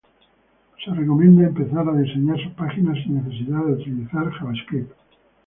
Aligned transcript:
Se 0.83 0.89
recomienda 0.89 1.43
empezar 1.45 1.87
a 1.87 1.93
diseñar 1.95 2.35
sus 2.41 2.53
páginas 2.53 2.97
sin 3.03 3.17
necesidad 3.23 3.63
de 3.65 3.73
utilizar 3.73 4.31
JavaScript. 4.35 4.91